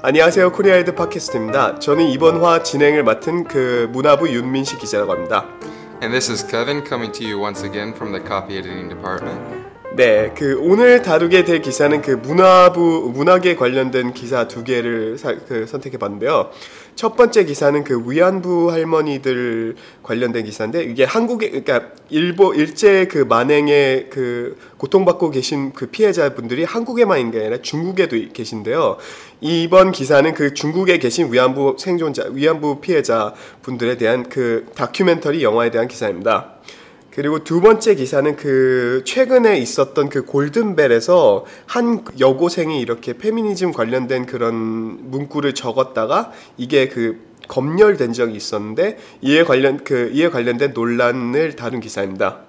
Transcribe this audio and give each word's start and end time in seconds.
안녕하세요. 0.00 0.52
코리아헤럴드 0.52 0.94
팟캐스트입니다. 0.94 1.78
저는 1.78 2.06
이번 2.06 2.40
화 2.40 2.62
진행을 2.62 3.04
맡은 3.04 3.44
그 3.44 3.88
문화부 3.92 4.30
윤민식 4.30 4.78
기자라고 4.78 5.12
합니다. 5.12 5.46
And 6.02 6.10
this 6.10 6.30
is 6.30 6.46
Kevin 6.46 6.82
coming 6.86 7.12
to 7.12 7.26
you 7.26 7.38
once 7.38 7.62
again 7.62 7.92
from 7.92 8.12
the 8.12 8.26
copy 8.26 8.56
editing 8.56 8.88
department. 8.88 9.73
네, 9.96 10.32
그 10.36 10.58
오늘 10.60 11.02
다루게 11.02 11.44
될 11.44 11.62
기사는 11.62 12.02
그 12.02 12.10
문화부 12.10 13.12
문학에 13.14 13.54
관련된 13.54 14.12
기사 14.12 14.48
두 14.48 14.64
개를 14.64 15.16
사, 15.18 15.36
그 15.46 15.68
선택해 15.68 15.98
봤는데요. 15.98 16.50
첫 16.96 17.14
번째 17.14 17.44
기사는 17.44 17.84
그 17.84 18.02
위안부 18.04 18.72
할머니들 18.72 19.76
관련된 20.02 20.46
기사인데 20.46 20.82
이게 20.82 21.04
한국에 21.04 21.48
그러니까 21.48 21.92
일보 22.10 22.54
일제 22.54 23.06
그 23.06 23.18
만행에 23.18 24.06
그 24.10 24.58
고통받고 24.78 25.30
계신 25.30 25.72
그 25.72 25.86
피해자분들이 25.86 26.64
한국에만 26.64 27.20
있는 27.20 27.32
게 27.32 27.38
아니라 27.38 27.58
중국에도 27.62 28.16
계신데요. 28.32 28.96
이번 29.40 29.92
기사는 29.92 30.34
그 30.34 30.54
중국에 30.54 30.98
계신 30.98 31.32
위안부 31.32 31.76
생존자 31.78 32.24
위안부 32.32 32.80
피해자 32.80 33.32
분들에 33.62 33.96
대한 33.96 34.28
그 34.28 34.66
다큐멘터리 34.74 35.44
영화에 35.44 35.70
대한 35.70 35.86
기사입니다. 35.86 36.53
그리고 37.14 37.44
두 37.44 37.60
번째 37.60 37.94
기사는 37.94 38.34
그 38.34 39.02
최근에 39.04 39.58
있었던 39.58 40.08
그 40.08 40.24
골든벨에서 40.24 41.44
한 41.66 42.04
여고생이 42.18 42.80
이렇게 42.80 43.12
페미니즘 43.12 43.72
관련된 43.72 44.26
그런 44.26 44.54
문구를 45.10 45.54
적었다가 45.54 46.32
이게 46.56 46.88
그 46.88 47.20
검열된 47.46 48.14
적이 48.14 48.34
있었는데 48.36 48.98
이에 49.22 49.44
관련 49.44 49.84
그 49.84 50.10
이에 50.12 50.28
관련된 50.28 50.72
논란을 50.72 51.54
다룬 51.54 51.80
기사입니다. 51.80 52.40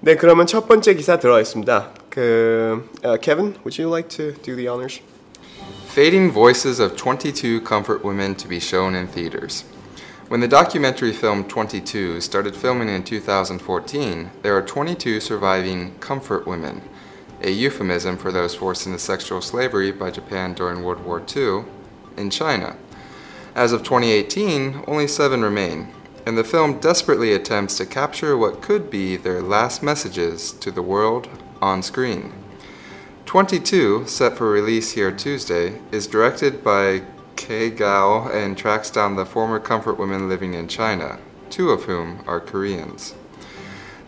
네, 0.00 0.16
그러면 0.16 0.46
첫 0.46 0.68
번째 0.68 0.94
기사 0.94 1.18
들어가겠습니다. 1.18 1.92
그 2.10 2.84
uh, 3.02 3.18
Kevin, 3.20 3.54
would 3.64 3.80
you 3.80 3.90
like 3.90 4.08
to 4.10 4.34
do 4.42 4.54
the 4.54 4.68
honors? 4.68 5.00
Fading 5.88 6.30
voices 6.30 6.82
of 6.82 6.96
22 6.96 7.62
comfort 7.66 8.04
women 8.04 8.36
to 8.36 8.46
be 8.46 8.58
shown 8.58 8.94
in 8.94 9.08
theaters. 9.08 9.64
When 10.28 10.40
the 10.40 10.48
documentary 10.48 11.12
film 11.12 11.44
22 11.44 12.20
started 12.20 12.56
filming 12.56 12.88
in 12.88 13.04
2014, 13.04 14.32
there 14.42 14.56
are 14.56 14.62
22 14.62 15.20
surviving 15.20 15.96
comfort 16.00 16.48
women, 16.48 16.82
a 17.42 17.50
euphemism 17.52 18.18
for 18.18 18.32
those 18.32 18.52
forced 18.52 18.86
into 18.86 18.98
sexual 18.98 19.40
slavery 19.40 19.92
by 19.92 20.10
Japan 20.10 20.52
during 20.52 20.82
World 20.82 21.04
War 21.04 21.22
II, 21.34 21.62
in 22.16 22.30
China. 22.30 22.76
As 23.54 23.70
of 23.70 23.84
2018, 23.84 24.82
only 24.88 25.06
seven 25.06 25.42
remain, 25.42 25.92
and 26.26 26.36
the 26.36 26.42
film 26.42 26.80
desperately 26.80 27.32
attempts 27.32 27.76
to 27.76 27.86
capture 27.86 28.36
what 28.36 28.62
could 28.62 28.90
be 28.90 29.14
their 29.16 29.40
last 29.40 29.80
messages 29.80 30.50
to 30.50 30.72
the 30.72 30.82
world 30.82 31.28
on 31.62 31.84
screen. 31.84 32.32
22, 33.26 34.08
set 34.08 34.36
for 34.36 34.50
release 34.50 34.90
here 34.90 35.12
Tuesday, 35.12 35.80
is 35.92 36.08
directed 36.08 36.64
by 36.64 37.02
Kei 37.36 37.70
Gao 37.70 38.28
and 38.28 38.58
tracks 38.58 38.90
down 38.90 39.14
the 39.14 39.26
former 39.26 39.60
comfort 39.60 39.98
women 39.98 40.28
living 40.28 40.54
in 40.54 40.66
China, 40.66 41.18
two 41.50 41.70
of 41.70 41.84
whom 41.84 42.24
are 42.26 42.40
Koreans. 42.40 43.14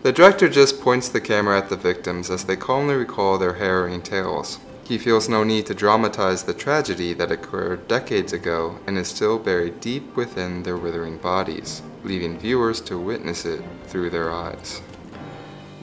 The 0.01 0.11
director 0.11 0.49
just 0.49 0.81
points 0.81 1.09
the 1.09 1.21
camera 1.21 1.57
at 1.57 1.69
the 1.69 1.75
victims 1.75 2.29
as 2.29 2.45
they 2.45 2.55
calmly 2.55 2.95
recall 2.95 3.37
their 3.37 3.53
harrowing 3.53 4.01
tales. 4.01 4.59
He 4.83 4.97
feels 4.97 5.29
no 5.29 5.43
need 5.43 5.67
to 5.67 5.75
dramatize 5.75 6.43
the 6.43 6.53
tragedy 6.53 7.13
that 7.13 7.31
occurred 7.31 7.87
decades 7.87 8.33
ago 8.33 8.79
and 8.87 8.97
is 8.97 9.07
still 9.07 9.37
buried 9.37 9.79
deep 9.79 10.15
within 10.15 10.63
their 10.63 10.77
withering 10.77 11.17
bodies, 11.17 11.83
leaving 12.03 12.39
viewers 12.39 12.81
to 12.81 12.97
witness 12.97 13.45
it 13.45 13.61
through 13.85 14.09
their 14.09 14.31
eyes. 14.31 14.81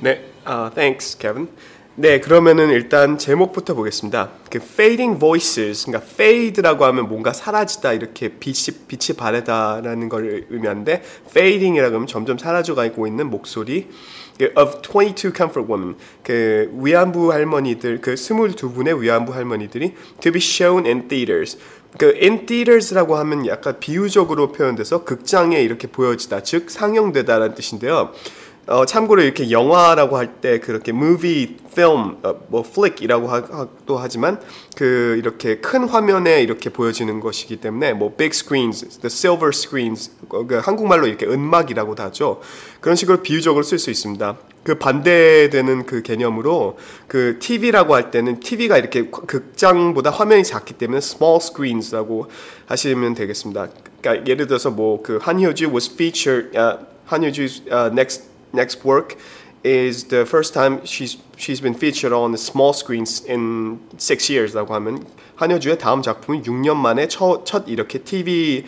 네, 0.03 0.19
uh, 0.45 0.71
thanks, 0.71 1.15
Kevin. 1.15 1.49
네, 1.99 2.21
그러면은 2.21 2.69
일단 2.69 3.17
제목부터 3.17 3.73
보겠습니다. 3.73 4.29
그 4.51 4.59
fading 4.63 5.19
voices, 5.19 5.87
그러니까 5.87 6.07
fade라고 6.13 6.85
하면 6.85 7.09
뭔가 7.09 7.33
사라지다 7.33 7.95
이렇게 7.95 8.29
빛이 8.29 8.85
빛이 8.87 9.17
바래다라는 9.17 10.11
걸 10.11 10.45
의미하는데 10.51 11.03
fading이라고 11.31 11.95
하면 11.95 12.07
점점 12.07 12.37
사라져가고 12.37 13.07
있는 13.07 13.31
목소리. 13.31 13.89
of 14.55 14.83
22 14.83 15.33
comfort 15.35 15.73
women, 15.73 15.97
그 16.23 16.71
위안부 16.75 17.33
할머니들, 17.33 18.03
그 18.03 18.13
22분의 18.13 19.01
위안부 19.01 19.33
할머니들이 19.33 19.95
to 20.21 20.31
be 20.31 20.39
shown 20.39 20.85
in 20.85 21.09
theaters. 21.09 21.57
그 21.97 22.15
in 22.21 22.45
theaters라고 22.45 23.17
하면 23.17 23.47
약간 23.47 23.81
비유적으로 23.81 24.53
표현돼서 24.53 25.05
극장에 25.05 25.63
이렇게 25.63 25.89
보여지다, 25.89 26.43
즉 26.43 26.71
상영되다라는 26.71 27.55
뜻인데요. 27.55 28.13
어, 28.69 28.85
참고로 28.85 29.23
이렇게 29.23 29.51
영화라고 29.51 30.17
할 30.17 30.41
때 30.41 30.59
그렇게 30.59 30.91
movie, 30.91 31.57
film, 31.71 32.17
어, 32.25 32.35
뭐 32.49 32.65
flick이라고 32.67 33.29
하, 33.29 33.69
도 33.87 33.97
하지만 33.97 34.41
그 34.77 35.17
이렇게 35.19 35.59
큰 35.59 35.89
화면에 35.89 36.43
이렇게 36.43 36.71
보여지는 36.71 37.21
것이기 37.21 37.57
때문에 37.59 37.93
뭐 37.93 38.15
big 38.17 38.35
screens, 38.35 38.99
the 38.99 39.07
silver 39.07 39.51
screens, 39.55 40.11
그 40.29 40.59
한국말로 40.63 41.07
이렇게 41.07 41.27
은막이라고도 41.27 42.03
하죠. 42.05 42.41
그런 42.81 42.97
식으로 42.97 43.23
비유적으로 43.23 43.63
쓸 43.63 43.79
수 43.79 43.91
있습니다. 43.91 44.37
그 44.65 44.75
반대되는 44.75 45.87
그 45.87 46.03
개념으로 46.03 46.77
그 47.07 47.39
TV라고 47.39 47.95
할 47.95 48.11
때는 48.11 48.41
TV가 48.41 48.79
이렇게 48.79 49.07
극장보다 49.11 50.11
화면이 50.11 50.43
작기 50.43 50.75
때문에 50.75 50.99
small 50.99 51.37
screens라고 51.41 52.27
하시면 52.67 53.15
되겠습니다. 53.15 53.69
그러니까 54.01 54.29
예를 54.29 54.49
들어서 54.49 54.71
뭐 54.71 55.03
그 55.03 55.19
한효주 55.23 55.69
was 55.69 55.89
featured, 55.93 56.59
uh, 56.59 56.85
한효주's 57.07 57.63
uh, 57.71 57.93
next 57.93 58.36
next 58.53 58.85
work 58.85 59.17
is 59.65 60.09
the 60.09 60.25
first 60.25 60.55
time 60.55 60.81
she's 60.85 61.19
she's 61.37 61.61
been 61.61 61.75
featured 61.75 62.13
on 62.13 62.33
the 62.33 62.39
small 62.39 62.73
screens 62.73 63.25
in 63.29 63.81
six 63.99 64.31
years라고 64.31 64.75
하면 64.75 65.05
한효주의 65.37 65.77
다음 65.79 66.03
작품은 66.03 66.45
6년 66.45 66.77
만에 66.77 67.09
첫, 67.09 67.45
첫 67.45 67.65
이렇게 67.69 67.99
TV에 67.99 68.65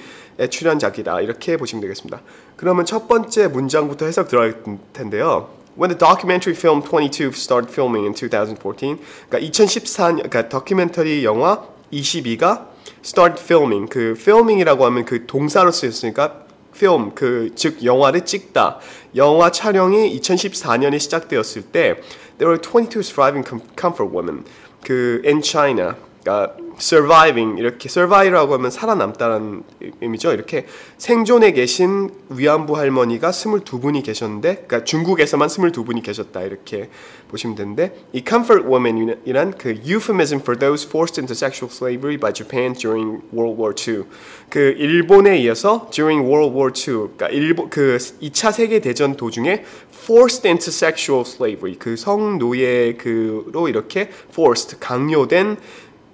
출연작이다 0.50 1.20
이렇게 1.20 1.56
보시면 1.56 1.80
되겠습니다. 1.82 2.20
그러면 2.56 2.84
첫 2.84 3.08
번째 3.08 3.48
문장부터 3.48 4.06
해석 4.06 4.28
들어갈 4.28 4.62
텐데요. 4.92 5.50
When 5.78 5.90
the 5.90 5.98
documentary 5.98 6.56
film 6.56 6.82
22 6.82 7.30
started 7.34 7.72
filming 7.72 8.04
in 8.04 8.12
2014, 8.12 8.98
그러니까 9.28 9.48
2014년 9.48 10.28
그러니까 10.28 10.48
다큐멘터리 10.48 11.24
영화 11.24 11.62
22가 11.92 12.66
start 13.04 13.40
filming 13.40 13.88
그 13.88 14.14
filming이라고 14.18 14.84
하면 14.86 15.04
그 15.04 15.26
동사로 15.26 15.70
쓰였으니까 15.70 16.47
film 16.78 17.10
그 17.14 17.50
즉 17.54 17.84
영화를 17.84 18.24
찍다. 18.24 18.78
영화 19.16 19.50
촬영이 19.50 20.18
2014년에 20.20 20.98
시작되었을 21.00 21.62
때 21.72 22.00
there 22.38 22.46
were 22.48 22.58
22 22.60 23.00
surviving 23.00 23.44
comfort 23.76 24.14
women 24.14 24.44
그 24.84 25.20
in 25.26 25.42
China. 25.42 25.96
그러니까 26.28 26.54
surviving 26.78 27.58
이렇게 27.58 27.88
survive라고 27.88 28.54
하면 28.54 28.70
살아남다라는 28.70 29.62
의미죠. 30.02 30.32
이렇게 30.32 30.66
생존에 30.98 31.52
계신 31.52 32.10
위안부 32.28 32.76
할머니가 32.76 33.30
22분이 33.30 34.04
계셨는데 34.04 34.64
그러니까 34.66 34.84
중국에서만 34.84 35.48
22분이 35.48 36.02
계셨다 36.02 36.42
이렇게 36.42 36.90
보시면 37.28 37.56
되는데 37.56 37.94
이 38.12 38.22
comfort 38.26 38.68
woman이란 38.68 39.56
그 39.58 39.80
euphemism 39.84 40.40
for 40.40 40.58
those 40.58 40.86
forced 40.86 41.18
into 41.20 41.32
sexual 41.32 41.72
slavery 41.72 42.16
by 42.18 42.32
Japan 42.32 42.74
during 42.74 43.22
World 43.32 43.60
War 43.60 43.74
II. 43.74 44.04
그 44.50 44.74
일본에 44.78 45.38
이어서 45.38 45.88
during 45.90 46.26
World 46.26 46.54
War 46.54 46.72
II 46.76 47.16
그러니까 47.16 47.28
일본 47.28 47.70
그 47.70 47.96
2차 47.96 48.52
세계 48.52 48.80
대전 48.80 49.16
도중에 49.16 49.64
forced 49.92 50.46
into 50.46 50.68
sexual 50.68 51.22
slavery 51.26 51.76
그 51.78 51.96
성노예 51.96 52.94
그로 52.94 53.68
이렇게 53.68 54.10
forced 54.30 54.78
강요된 54.78 55.56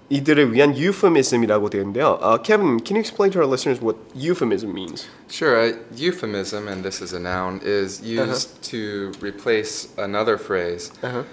이들을 0.09 0.53
위한 0.53 0.75
euphemism이라고 0.75 1.69
되는데요. 1.69 2.17
Uh, 2.21 2.37
Kevin, 2.41 2.79
can 2.79 2.95
you 2.95 2.99
explain 2.99 3.31
to 3.31 3.39
our 3.39 3.47
listeners 3.47 3.79
what 3.79 3.95
euphemism 4.15 4.73
means? 4.73 5.07
Sure. 5.29 5.55
A 5.55 5.73
euphemism, 5.95 6.67
and 6.67 6.83
this 6.83 7.01
is 7.01 7.13
a 7.13 7.19
noun, 7.19 7.61
is 7.63 8.01
used 8.01 8.49
uh-huh. 8.49 8.69
to 8.71 9.11
replace 9.21 9.89
another 9.97 10.37
phrase. 10.37 10.91
Uh-huh. 11.03 11.23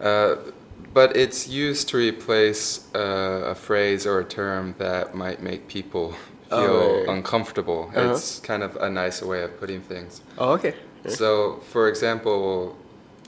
Uh, 0.00 0.36
but 0.92 1.16
it's 1.16 1.48
used 1.48 1.88
to 1.88 1.96
replace 1.96 2.92
uh, 2.94 3.52
a 3.52 3.54
phrase 3.54 4.06
or 4.06 4.18
a 4.18 4.24
term 4.24 4.74
that 4.78 5.14
might 5.14 5.40
make 5.40 5.68
people 5.68 6.14
feel 6.50 6.58
oh, 6.58 6.98
right. 6.98 7.08
uncomfortable. 7.08 7.90
Uh-huh. 7.94 8.12
It's 8.12 8.40
kind 8.40 8.62
of 8.62 8.76
a 8.76 8.90
nicer 8.90 9.26
way 9.26 9.42
of 9.42 9.58
putting 9.60 9.80
things. 9.80 10.22
Oh, 10.38 10.52
okay. 10.54 10.74
So, 11.06 11.60
for 11.70 11.88
example, 11.88 12.76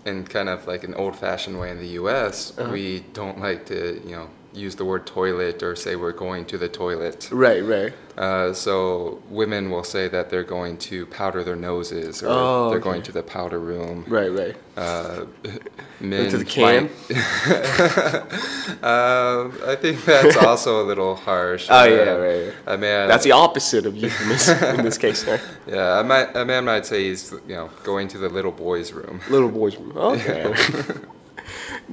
in 0.04 0.24
kind 0.24 0.48
of 0.48 0.66
like 0.66 0.82
an 0.82 0.94
old-fashioned 0.94 1.58
way 1.58 1.70
in 1.70 1.78
the 1.78 1.88
U.S., 2.00 2.56
uh-huh. 2.56 2.72
we 2.72 3.04
don't 3.12 3.38
like 3.40 3.66
to, 3.66 4.00
you 4.04 4.16
know, 4.16 4.28
use 4.53 4.75
the 4.75 4.85
word 4.85 5.05
toilet 5.05 5.63
or 5.63 5.75
say 5.75 5.95
we're 5.95 6.11
going 6.11 6.45
to 6.45 6.57
the 6.57 6.69
toilet. 6.69 7.29
Right, 7.31 7.63
right. 7.63 7.93
Uh, 8.17 8.53
so 8.53 9.21
women 9.29 9.71
will 9.71 9.83
say 9.83 10.07
that 10.07 10.29
they're 10.29 10.43
going 10.43 10.77
to 10.77 11.05
powder 11.07 11.43
their 11.43 11.55
noses 11.55 12.21
or 12.21 12.27
oh, 12.29 12.69
they're 12.69 12.79
okay. 12.79 12.83
going 12.83 13.01
to 13.03 13.11
the 13.11 13.23
powder 13.23 13.59
room. 13.59 14.03
Right, 14.07 14.29
right. 14.29 14.55
Uh, 14.75 15.25
men 15.99 16.29
to 16.29 16.37
the 16.37 16.45
can. 16.45 16.85
uh, 18.83 19.49
I 19.65 19.75
think 19.75 20.03
that's 20.03 20.37
also 20.37 20.83
a 20.83 20.85
little 20.85 21.15
harsh. 21.15 21.67
oh 21.69 21.83
yeah, 21.85 22.11
right. 22.11 22.53
A 22.67 22.77
man. 22.77 23.07
That's 23.07 23.23
the 23.23 23.31
opposite 23.31 23.85
of 23.85 23.95
euphemism 23.95 24.75
in 24.75 24.85
this 24.85 24.97
case. 24.97 25.25
Right? 25.25 25.41
Yeah, 25.67 25.99
a 25.99 26.03
man, 26.03 26.29
a 26.35 26.45
man 26.45 26.65
might 26.65 26.85
say 26.85 27.05
he's 27.05 27.31
you 27.47 27.55
know 27.55 27.69
going 27.83 28.07
to 28.09 28.17
the 28.17 28.29
little 28.29 28.51
boy's 28.51 28.91
room. 28.91 29.21
Little 29.29 29.49
boy's 29.49 29.77
room. 29.77 29.97
Okay. 29.97 30.53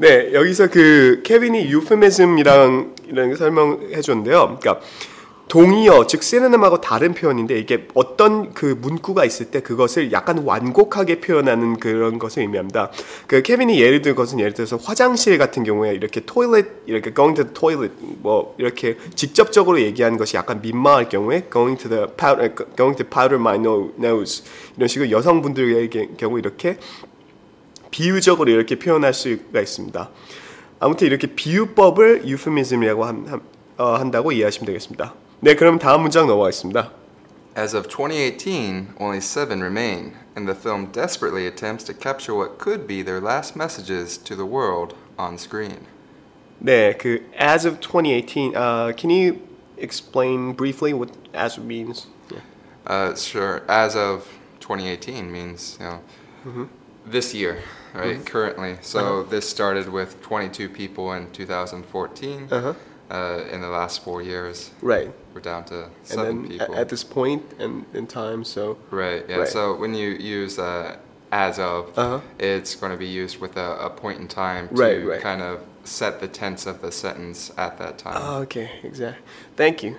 네, 0.00 0.32
여기서 0.32 0.68
그 0.68 1.22
케빈이 1.24 1.72
유페미즘이랑 1.72 2.94
이런 3.08 3.30
거 3.30 3.36
설명해 3.36 4.00
줬는데요. 4.00 4.58
그러니까 4.60 4.78
동의어 5.48 6.06
즉 6.06 6.22
시네남하고 6.22 6.80
다른 6.80 7.14
표현인데 7.14 7.58
이게 7.58 7.88
어떤 7.94 8.54
그 8.54 8.78
문구가 8.80 9.24
있을 9.24 9.46
때 9.46 9.60
그것을 9.60 10.12
약간 10.12 10.44
완곡하게 10.44 11.20
표현하는 11.20 11.80
그런 11.80 12.20
것을 12.20 12.42
의미합니다. 12.42 12.92
그 13.26 13.42
케빈이 13.42 13.80
예를 13.80 14.02
든 14.02 14.14
것은 14.14 14.38
예를 14.38 14.52
들어서 14.54 14.76
화장실 14.76 15.36
같은 15.36 15.64
경우에 15.64 15.94
이렇게 15.94 16.20
toilet 16.20 16.68
이렇게 16.86 17.12
going 17.12 17.34
to 17.34 17.44
the 17.44 17.52
toilet 17.52 17.92
뭐 18.20 18.54
이렇게 18.56 18.96
직접적으로 19.16 19.80
얘기하는 19.80 20.16
것이 20.16 20.36
약간 20.36 20.60
민망할 20.62 21.08
경우에 21.08 21.48
going 21.52 21.76
to 21.76 21.90
the 21.90 22.06
powder 22.16 22.54
going 22.76 22.96
to 22.96 23.04
powder 23.04 23.40
my 23.40 23.56
nose 23.56 24.44
이런 24.76 24.86
식으로 24.86 25.10
여성분들의 25.10 25.90
경우 26.18 26.38
이렇게 26.38 26.76
비유적으로 27.90 28.50
이렇게 28.50 28.78
표현할 28.78 29.14
수가 29.14 29.60
있습니다. 29.60 30.10
아무튼 30.80 31.06
이렇게 31.06 31.26
비유법을 31.26 32.26
유프미즘이라고 32.26 33.04
한, 33.04 33.26
한, 33.26 33.40
어, 33.78 33.94
한다고 33.94 34.32
이해하시면 34.32 34.66
되겠습니다. 34.66 35.14
네, 35.40 35.54
그럼 35.54 35.78
다음 35.78 36.02
문장 36.02 36.26
넘어가겠습니다. 36.26 36.92
As 37.56 37.74
of 37.74 37.88
2018, 37.88 38.94
only 39.00 39.18
seven 39.18 39.60
remain, 39.60 40.14
and 40.36 40.46
the 40.46 40.54
film 40.54 40.92
desperately 40.92 41.46
attempts 41.46 41.84
to 41.84 41.92
capture 41.92 42.34
what 42.34 42.58
could 42.58 42.86
be 42.86 43.02
their 43.02 43.20
last 43.20 43.56
messages 43.56 44.16
to 44.22 44.36
the 44.36 44.46
world 44.46 44.94
on 45.18 45.34
screen. 45.34 45.86
네, 46.60 46.96
그 46.96 47.24
as 47.36 47.66
of 47.66 47.80
2018, 47.80 48.54
uh, 48.54 48.92
can 48.96 49.10
you 49.10 49.40
explain 49.76 50.54
briefly 50.54 50.92
what 50.92 51.10
as 51.34 51.58
means? 51.58 52.06
Yeah. 52.30 52.40
Uh, 52.86 53.14
sure. 53.16 53.62
As 53.68 53.96
of 53.96 54.26
2018 54.60 55.30
means 55.30 55.78
you 55.80 55.86
know 55.86 56.00
mm-hmm. 56.44 56.64
this 57.07 57.33
year, 57.33 57.59
right? 57.93 58.15
Mm-hmm. 58.15 58.23
Currently, 58.23 58.77
so 58.81 58.99
uh-huh. 58.99 59.29
this 59.29 59.49
started 59.49 59.89
with 59.89 60.21
22 60.21 60.69
people 60.69 61.13
in 61.13 61.31
2014. 61.31 62.47
Uh-huh. 62.51 62.73
Uh, 63.11 63.43
in 63.51 63.61
the 63.61 63.67
last 63.67 64.03
four 64.03 64.23
years, 64.23 64.71
right? 64.81 65.11
We're 65.35 65.41
down 65.41 65.65
to 65.65 65.89
seven 66.01 66.47
people 66.47 66.73
at 66.73 66.89
this 66.89 67.03
point 67.03 67.43
in, 67.59 67.85
in 67.93 68.07
time. 68.07 68.43
So 68.43 68.77
right, 68.89 69.23
yeah. 69.27 69.35
Right. 69.35 69.47
So 69.47 69.75
when 69.75 69.93
you 69.93 70.11
use 70.11 70.57
uh, 70.57 70.95
as 71.31 71.59
of, 71.59 71.95
uh-huh. 71.95 72.21
it's 72.39 72.75
going 72.75 72.91
to 72.91 72.97
be 72.97 73.05
used 73.05 73.39
with 73.39 73.57
a, 73.57 73.77
a 73.77 73.89
point 73.89 74.19
in 74.19 74.27
time 74.27 74.69
to 74.69 74.75
right, 74.75 75.05
right. 75.05 75.21
kind 75.21 75.41
of 75.43 75.59
set 75.83 76.21
the 76.21 76.27
tense 76.27 76.65
of 76.65 76.81
the 76.81 76.91
sentence 76.91 77.51
at 77.57 77.77
that 77.77 77.97
time. 77.97 78.17
Oh, 78.17 78.41
okay, 78.43 78.79
exactly. 78.83 79.21
Thank 79.55 79.83
you. 79.83 79.97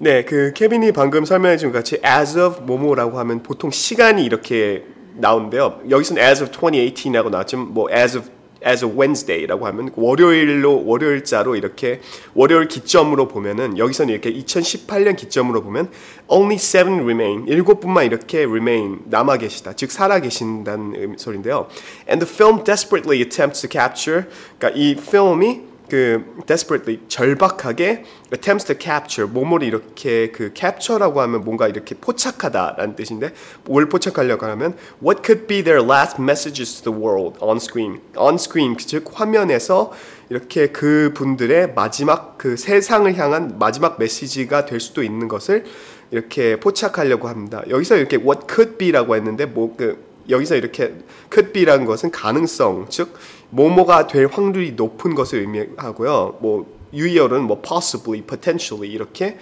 네, 0.00 0.24
그 0.24 0.52
케빈이 0.52 0.92
방금 0.92 1.24
설명해 1.24 1.56
준 1.56 1.72
같이 1.72 1.98
as 2.04 2.38
of 2.38 2.60
뭐뭐라고 2.62 3.18
하면 3.18 3.42
보통 3.42 3.70
시간이 3.70 4.24
이렇게 4.24 4.84
나오는데요. 5.15 5.81
여기서는 5.89 6.21
as 6.21 6.43
of 6.43 6.51
2018하고 6.51 7.29
나왔지만 7.29 7.73
뭐 7.73 7.89
as 7.91 8.17
of 8.17 8.29
as 8.65 8.83
a 8.85 8.89
Wednesday라고 8.89 9.67
하면 9.67 9.91
월요일로 9.95 10.85
월요일자로 10.85 11.55
이렇게 11.55 11.99
월요일 12.33 12.67
기점으로 12.67 13.27
보면은 13.27 13.77
여기서는 13.77 14.13
이렇게 14.13 14.31
2018년 14.33 15.15
기점으로 15.15 15.61
보면 15.63 15.91
only 16.27 16.55
seven 16.55 17.01
remain 17.01 17.45
일곱 17.47 17.81
분만 17.81 18.05
이렇게 18.05 18.39
remain 18.39 19.01
남아 19.05 19.37
계시다 19.37 19.73
즉 19.73 19.91
살아 19.91 20.19
계신다는 20.19 21.15
소리인데요. 21.17 21.67
And 22.07 22.25
the 22.25 22.31
film 22.31 22.63
desperately 22.63 23.19
attempts 23.19 23.61
to 23.61 23.69
capture 23.69 24.27
그러니까 24.57 24.79
이 24.79 24.95
필름이 24.95 25.72
그 25.93 26.25
desperately 26.47 27.01
절박하게 27.07 28.03
attempts 28.33 28.65
to 28.65 28.75
capture 28.81 29.31
뭐뭐를 29.31 29.67
이렇게 29.67 30.31
그 30.31 30.51
capture라고 30.55 31.21
하면 31.21 31.41
뭔가 31.41 31.67
이렇게 31.67 31.93
포착하다라는 31.93 32.95
뜻인데 32.95 33.31
뭘 33.65 33.87
포착하려고 33.87 34.47
하면 34.47 34.75
what 35.05 35.21
could 35.23 35.45
be 35.45 35.63
their 35.63 35.85
last 35.87 36.19
messages 36.19 36.81
to 36.81 36.91
the 36.91 36.99
world 36.99 37.37
on 37.41 37.57
screen 37.57 38.01
on 38.17 38.35
screen 38.35 38.75
즉 38.75 39.05
화면에서 39.13 39.91
이렇게 40.31 40.69
그 40.69 41.11
분들의 41.13 41.75
마지막 41.75 42.39
그 42.39 42.57
세상을 42.57 43.15
향한 43.15 43.59
마지막 43.59 43.99
메시지가 43.99 44.65
될 44.65 44.79
수도 44.79 45.03
있는 45.03 45.27
것을 45.27 45.63
이렇게 46.09 46.59
포착하려고 46.59 47.27
합니다. 47.27 47.61
여기서 47.69 47.97
이렇게 47.97 48.17
what 48.17 48.47
could 48.49 48.77
be라고 48.77 49.15
했는데 49.15 49.45
뭐그 49.45 50.12
여기서 50.29 50.55
이렇게 50.55 50.93
could 51.31 51.51
be라는 51.51 51.85
것은 51.85 52.11
가능성 52.11 52.87
즉 52.89 53.17
뭐뭐가 53.49 54.07
될 54.07 54.27
확률이 54.27 54.71
높은 54.73 55.15
것을 55.15 55.39
의미하고요. 55.39 56.37
뭐 56.41 56.65
유의어는 56.93 57.43
뭐 57.43 57.61
possibly, 57.61 58.21
potentially 58.21 58.91
이렇게 58.91 59.37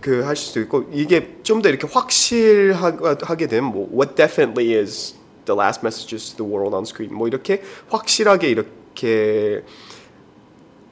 그 0.00 0.22
하실 0.22 0.52
수 0.52 0.60
있고 0.60 0.84
이게 0.92 1.38
좀 1.42 1.62
더 1.62 1.68
이렇게 1.68 1.86
확실하게 1.86 3.46
되면 3.46 3.70
뭐 3.72 3.88
what 3.92 4.14
definitely 4.14 4.74
is 4.74 5.14
the 5.44 5.58
last 5.58 5.84
messages 5.84 6.34
to 6.34 6.44
the 6.44 6.50
world 6.50 6.74
on 6.74 6.82
screen 6.84 7.14
뭐 7.14 7.28
이렇게 7.28 7.62
확실하게 7.88 8.48
이렇게 8.48 9.62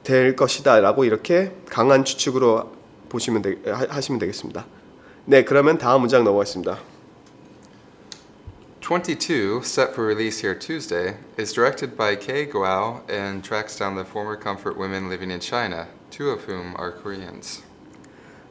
될 0.03 0.37
것이다라고 0.37 1.05
이렇게 1.05 1.53
강한 1.69 2.05
추측으로 2.05 2.73
보시면 3.09 3.43
되, 3.43 3.57
하시면 3.67 4.19
되겠습니다. 4.19 4.67
네, 5.27 5.45
그러면 5.45 5.77
다음 5.77 6.01
문장 6.01 6.25
넘어가겠습니다. 6.25 6.79
22, 8.88 9.64
set 9.64 9.96
for 9.96 10.06
release 10.06 10.40
here 10.42 10.54
Tuesday, 10.54 11.16
is 11.38 11.54
directed 11.54 11.96
by 11.96 12.18
Kei 12.18 12.46
Guo 12.46 13.02
and 13.10 13.42
tracks 13.42 13.80
down 13.80 13.96
the 13.96 14.04
former 14.04 14.36
comfort 14.36 14.78
women 14.78 15.08
living 15.08 15.32
in 15.32 15.40
China, 15.40 15.88
two 16.12 16.30
of 16.30 16.44
whom 16.44 16.76
are 16.76 16.92
Koreans. 16.92 17.62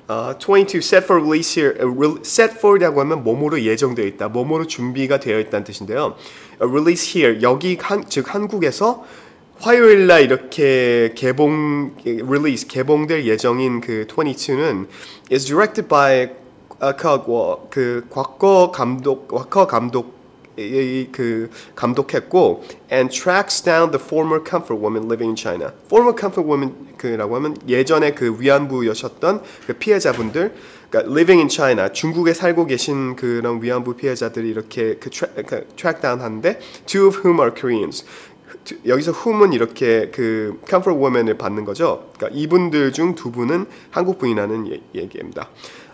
Uh, 0.08 0.34
22 0.34 0.80
set 0.80 1.04
for 1.04 1.20
release 1.20 1.54
here 1.54 1.76
uh, 1.80 2.24
set 2.24 2.58
for이라고 2.58 3.00
하면 3.00 3.22
뭐뭐로 3.22 3.62
예정되어 3.62 4.04
있다 4.04 4.28
뭐뭐로 4.28 4.66
준비가 4.66 5.20
되어 5.20 5.38
있다는 5.38 5.64
뜻인데요 5.64 6.16
uh, 6.60 6.68
release 6.68 7.16
here 7.16 7.40
여기 7.40 7.78
한, 7.80 8.04
즉 8.08 8.34
한국에서 8.34 9.06
화요일 9.60 10.08
날 10.08 10.22
이렇게 10.22 11.12
개봉 11.14 11.94
release 12.04 12.66
개봉될 12.66 13.26
예정인 13.26 13.80
그 13.80 14.06
22는 14.08 14.88
is 15.30 15.46
directed 15.46 15.88
by 15.88 16.30
uh, 16.82 16.96
그, 16.98 17.68
그 17.70 18.06
곽거 18.10 18.72
감독 18.72 19.28
곽거 19.28 19.66
감독 19.68 20.15
그 21.11 21.49
감독했고 21.75 22.63
and 22.91 23.15
tracks 23.15 23.63
down 23.63 23.91
the 23.91 24.03
former 24.03 24.43
comfort 24.43 24.81
woman 24.81 25.07
living 25.07 25.29
in 25.29 25.35
China. 25.35 25.71
former 25.85 26.15
comfort 26.17 26.47
woman 26.49 26.73
그라고 26.97 27.35
하면 27.35 27.55
예전에 27.67 28.11
그 28.13 28.39
위안부 28.39 28.87
여셨던 28.87 29.43
그 29.67 29.73
피해자분들 29.73 30.53
그러니까 30.89 31.11
living 31.11 31.39
in 31.39 31.49
China 31.49 31.91
중국에 31.91 32.33
살고 32.33 32.65
계신 32.65 33.15
그런 33.15 33.61
위안부 33.61 33.95
피해자들이 33.95 34.49
이렇게 34.49 34.95
그, 34.95 35.09
그 35.09 35.67
track 35.75 36.01
down 36.01 36.21
하는데 36.21 36.59
two 36.85 37.07
of 37.07 37.19
whom 37.19 37.39
are 37.39 37.53
Koreans. 37.53 38.05
여기서 38.85 39.11
whom은 39.13 39.53
이렇게 39.53 40.09
그 40.11 40.59
comfort 40.67 40.99
woman을 40.99 41.37
받는 41.37 41.63
거죠. 41.63 42.09
그러니까 42.17 42.37
이분들 42.37 42.91
중 42.91 43.15
두 43.15 43.31
분은 43.31 43.65
한국 43.91 44.17
분이라는 44.19 44.71
예, 44.73 44.81
얘기입니다. 45.01 45.49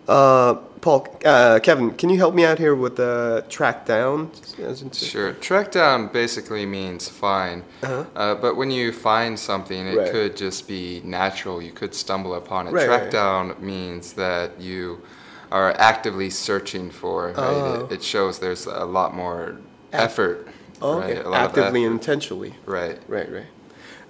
Uh, 0.08 0.54
Paul, 0.80 1.06
uh, 1.24 1.58
Kevin, 1.62 1.90
can 1.92 2.08
you 2.08 2.16
help 2.16 2.34
me 2.34 2.44
out 2.44 2.58
here 2.58 2.74
with 2.74 2.96
the 2.96 3.44
track 3.48 3.84
down? 3.84 4.30
Sure. 4.92 5.32
Track 5.34 5.70
down 5.72 6.08
basically 6.08 6.64
means 6.64 7.08
find. 7.08 7.62
Uh-huh. 7.82 8.04
Uh, 8.14 8.34
but 8.34 8.56
when 8.56 8.70
you 8.70 8.92
find 8.92 9.38
something, 9.38 9.86
it 9.86 9.96
right. 9.96 10.10
could 10.10 10.36
just 10.36 10.66
be 10.68 11.02
natural. 11.04 11.60
You 11.60 11.72
could 11.72 11.94
stumble 11.94 12.34
upon 12.34 12.68
it. 12.68 12.72
Right, 12.72 12.86
track 12.86 13.02
right. 13.02 13.10
down 13.10 13.54
means 13.60 14.14
that 14.14 14.60
you 14.60 15.02
are 15.50 15.72
actively 15.78 16.30
searching 16.30 16.90
for. 16.90 17.28
Right? 17.28 17.36
Oh. 17.36 17.86
It, 17.90 17.96
it, 17.96 18.02
shows 18.02 18.38
there's 18.38 18.66
a 18.66 18.84
lot 18.84 19.14
more 19.14 19.56
effort. 19.92 20.48
Oh, 20.80 21.02
okay. 21.02 21.22
Actively 21.32 21.84
and 21.84 21.94
intentionally. 21.94 22.54
Right. 22.66 22.98
Right, 23.08 23.30
right. 23.30 23.48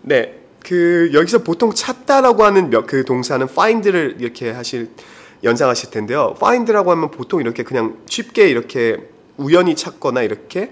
네. 0.06 0.34
그 0.62 1.10
여기서 1.14 1.38
보통 1.38 1.72
찾다라고 1.72 2.44
하는 2.44 2.70
그 2.86 3.04
동사는 3.04 3.46
find를 3.48 4.16
이렇게 4.18 4.50
하실 4.50 4.90
연상하실 5.43 5.91
텐데요. 5.91 6.33
find라고 6.37 6.91
하면 6.91 7.11
보통 7.11 7.41
이렇게 7.41 7.63
그냥 7.63 7.97
쉽게 8.07 8.47
이렇게 8.49 9.09
우연히 9.37 9.75
찾거나 9.75 10.21
이렇게 10.21 10.71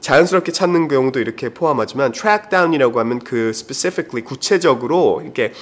자연스럽게 0.00 0.52
찾는 0.52 0.88
경우도 0.88 1.20
이렇게 1.20 1.48
포함하지만 1.48 2.12
track 2.12 2.50
down이라고 2.50 3.00
하면 3.00 3.20
그 3.20 3.50
specifically 3.54 4.22
구체적으로 4.22 5.22
이렇게 5.22 5.52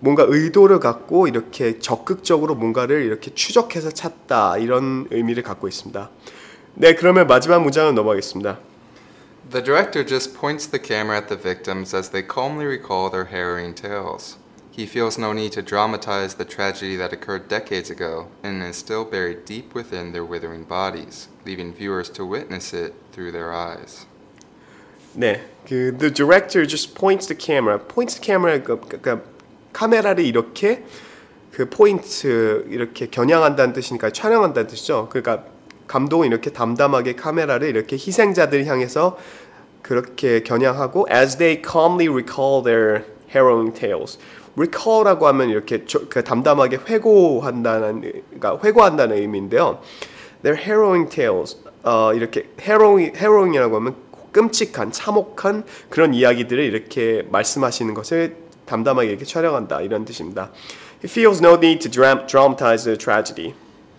뭔가 0.00 0.24
의도를 0.28 0.78
갖고 0.78 1.26
이렇게 1.26 1.78
적극적으로 1.78 2.54
뭔가를 2.54 3.02
이렇게 3.02 3.32
추적해서 3.34 3.90
찾다 3.90 4.58
이런 4.58 5.06
의미를 5.10 5.42
갖고 5.42 5.66
있습니다. 5.66 6.10
네, 6.74 6.94
그러면 6.94 7.26
마지막 7.26 7.62
문장을 7.62 7.92
넘어가겠습니다. 7.94 8.58
The 9.50 9.64
director 9.64 10.06
just 10.06 10.38
points 10.38 10.68
the 10.68 10.80
camera 10.80 11.16
at 11.16 11.28
the 11.28 11.40
victims 11.40 11.96
as 11.96 12.10
they 12.10 12.24
calmly 12.24 12.66
recall 12.66 13.10
their 13.10 13.26
harrowing 13.32 13.74
tales. 13.74 14.37
He 14.77 14.87
feels 14.87 15.19
no 15.19 15.33
need 15.33 15.51
to 15.51 15.61
dramatize 15.61 16.35
the 16.35 16.45
tragedy 16.45 16.95
that 16.97 17.13
occurred 17.13 17.47
decades 17.47 17.91
ago 17.91 18.27
and 18.43 18.63
is 18.63 18.75
still 18.75 19.05
buried 19.05 19.45
deep 19.45 19.75
within 19.75 20.13
their 20.13 20.25
withering 20.25 20.63
bodies, 20.63 21.27
leaving 21.45 21.71
viewers 21.73 22.09
to 22.13 22.25
witness 22.25 22.73
it 22.73 22.95
through 23.11 23.31
their 23.31 23.53
eyes. 23.53 24.07
네, 25.15 25.41
그 25.67 25.95
the 25.95 26.09
director 26.11 26.65
just 26.65 26.95
points 26.95 27.27
the 27.27 27.37
camera. 27.37 27.77
points 27.77 28.19
the 28.19 28.25
camera 28.25 28.59
그러니까 28.59 29.21
카메라를 29.73 30.25
이렇게 30.25 30.83
그 31.51 31.69
포인트 31.69 32.65
이렇게 32.69 33.07
겨냥한다는 33.07 33.73
뜻이니까 33.73 34.09
촬영한다는 34.09 34.67
뜻이죠. 34.67 35.07
그러니까 35.11 35.45
감독은 35.85 36.27
이렇게 36.27 36.49
담담하게 36.49 37.13
카메라를 37.13 37.69
이렇게 37.69 37.95
희생자들 37.95 38.65
향해서 38.65 39.19
그렇게 39.83 40.41
겨냥하고 40.41 41.05
as 41.11 41.37
they 41.37 41.61
calmly 41.61 42.07
recall 42.07 42.63
their 42.63 43.05
harrowing 43.29 43.71
tales. 43.71 44.17
Recall라고 44.58 45.26
하면 45.28 45.50
이렇게 45.50 45.84
저, 45.86 46.00
그 46.08 46.24
담담하게 46.24 46.80
회고한다는 46.88 48.00
그러니까 48.00 48.58
회고한다는 48.62 49.16
의미인데요. 49.16 49.80
their 50.42 50.60
harrowing 50.60 51.08
tales 51.08 51.56
어, 51.84 52.12
이렇게 52.12 52.48
harrowing 52.60 53.16
harrowing이라고 53.16 53.76
하면 53.76 53.94
끔찍한 54.32 54.92
참혹한 54.92 55.64
그런 55.88 56.12
이야기들을 56.12 56.62
이렇게 56.62 57.26
말씀하시는 57.30 57.94
것을 57.94 58.36
담담하게 58.66 59.08
이렇게 59.08 59.24
촬영한다 59.24 59.80
이런 59.80 60.04
뜻입니다. 60.04 60.50
He 61.02 61.10
feels 61.10 61.42
no 61.42 61.54
need 61.54 61.78
to 61.80 61.90
dram, 61.90 62.26
dramatize 62.26 62.84
the 62.84 62.98
tragedy. 62.98 63.54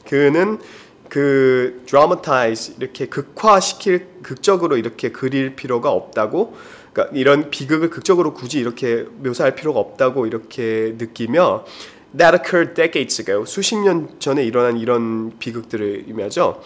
그는 0.05 0.59
그 1.07 1.81
dramatize 1.85 2.75
이렇게 2.77 3.07
극화시킬 3.07 4.05
극적으로 4.21 4.77
이렇게 4.77 5.11
그릴 5.11 5.55
필요가 5.55 5.91
없다고 5.91 6.55
그러니까 6.99 7.09
이런 7.13 7.49
비극을 7.49 7.89
극적으로 7.89 8.33
굳이 8.33 8.59
이렇게 8.59 9.05
묘사할 9.19 9.55
필요가 9.55 9.79
없다고 9.79 10.25
이렇게 10.25 10.95
느끼며 10.97 11.65
that 12.17 12.35
occurred 12.35 12.73
decades 12.73 13.21
ago 13.21 13.45
수십 13.45 13.77
년 13.77 14.19
전에 14.19 14.43
일어난 14.43 14.77
이런 14.77 15.31
비극들을 15.39 16.05
의미하죠. 16.07 16.61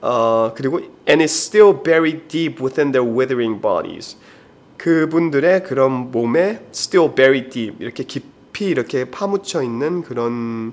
어, 0.00 0.52
그리고 0.56 0.78
and 1.08 1.22
is 1.22 1.32
still 1.32 1.82
buried 1.82 2.28
deep 2.28 2.62
within 2.62 2.92
their 2.92 3.06
withering 3.06 3.60
bodies. 3.60 4.16
그분들의 4.78 5.64
그런 5.64 6.10
몸에 6.10 6.64
still 6.70 7.14
buried 7.14 7.50
deep 7.50 7.76
이렇게 7.80 8.04
깊이 8.04 8.66
이렇게 8.66 9.10
파묻혀 9.10 9.62
있는 9.62 10.02
그런 10.02 10.72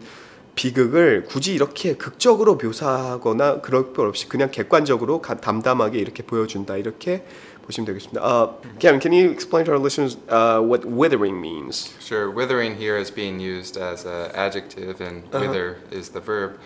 비극을 0.56 1.26
굳이 1.26 1.54
이렇게 1.54 1.96
극적으로 1.96 2.56
묘사하거나 2.56 3.62
그럴 3.62 3.94
것 3.94 4.04
없이 4.04 4.28
그냥 4.28 4.52
객관적으로 4.52 5.22
가, 5.22 5.38
담담하게 5.38 5.98
이렇게 5.98 6.24
보여준다 6.24 6.78
이렇게 6.78 7.26
보시면 7.67 7.87
되겠습니다. 7.87 8.23
Uh, 8.23 8.53
Kevin, 8.79 9.01
can 9.01 9.13
you 9.13 9.31
explain 9.31 9.65
to 9.65 9.73
our 9.73 9.79
listeners 9.79 10.17
uh, 10.29 10.61
what 10.61 10.85
withering 10.85 11.41
means? 11.41 11.93
Sure, 12.01 12.31
withering 12.31 12.77
here 12.77 12.97
is 12.97 13.11
being 13.11 13.41
used 13.41 13.77
as 13.77 14.05
an 14.05 14.31
adjective, 14.35 15.01
and 15.01 15.25
Uh-huh. 15.33 15.41
wither 15.47 15.79
is 15.91 16.11
the 16.11 16.21
verb. 16.21 16.59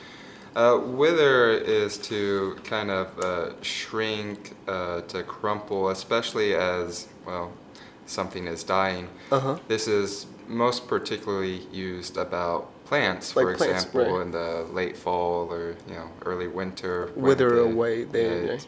Uh, 0.54 0.76
wither 0.82 1.52
is 1.52 1.96
to 1.96 2.56
kind 2.64 2.90
of 2.90 3.06
uh, 3.22 3.54
shrink, 3.62 4.52
uh, 4.68 5.00
to 5.08 5.22
crumple, 5.22 5.88
especially 5.88 6.54
as, 6.54 7.06
well, 7.24 7.52
something 8.06 8.46
is 8.48 8.64
dying. 8.64 9.08
Uh-huh. 9.30 9.56
This 9.68 9.86
is 9.86 10.26
most 10.48 10.88
particularly 10.88 11.62
used 11.72 12.16
about 12.18 12.66
plants, 12.84 13.30
for 13.32 13.44
Like 13.44 13.56
plants, 13.58 13.84
example, 13.86 14.18
right. 14.18 14.26
in 14.26 14.32
the 14.32 14.66
late 14.74 14.96
fall 14.98 15.46
or 15.50 15.76
you 15.88 15.94
know 15.94 16.10
early 16.26 16.48
winter. 16.48 17.12
when 17.14 17.24
Wither 17.30 17.54
the- 17.54 17.62
away, 17.70 18.02
they- 18.02 18.44
yeah, 18.44 18.50
right. 18.50 18.66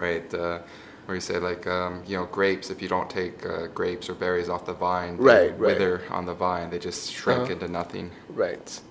right. 0.00 0.34
Uh, 0.34 0.58
where 1.05 1.15
you 1.15 1.21
say 1.21 1.39
like 1.39 1.65
um, 1.67 2.01
you 2.05 2.17
know 2.17 2.25
grapes, 2.31 2.69
if 2.69 2.81
you 2.81 2.87
don't 2.87 3.09
take 3.09 3.45
uh, 3.45 3.67
grapes 3.73 4.09
or 4.09 4.13
berries 4.15 4.49
off 4.49 4.65
the 4.65 4.73
vine, 4.73 5.17
they 5.17 5.23
Right, 5.23 5.51
right. 5.59 5.59
wither 5.77 6.01
on 6.11 6.25
the 6.25 6.33
vine. 6.35 6.69
They 6.69 6.79
just 6.79 7.11
shrink 7.11 7.41
Uh-huh. 7.41 7.53
into 7.53 7.67
nothing. 7.67 8.11
Right. 8.35 8.81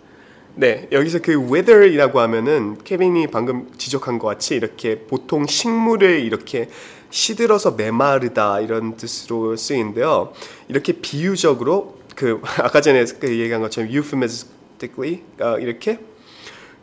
네, 0.56 0.88
여기서 0.90 1.20
그 1.20 1.36
wither이라고 1.36 2.18
하면은 2.20 2.76
케빈이 2.82 3.28
방금 3.28 3.70
지적한 3.78 4.18
것 4.18 4.26
같이 4.26 4.56
이렇게 4.56 4.98
보통 5.06 5.46
식물을 5.46 6.20
이렇게 6.20 6.68
시들어서 7.10 7.72
메마르다 7.72 8.60
이런 8.60 8.96
뜻으로 8.96 9.54
쓰이는데요. 9.56 10.32
이렇게 10.68 10.94
비유적으로 10.94 11.98
그 12.16 12.40
아까 12.58 12.80
전에 12.80 13.04
그 13.20 13.28
얘기한 13.38 13.60
것처럼 13.62 13.90
euphemistically 13.90 15.22
어, 15.40 15.58
이렇게 15.58 15.98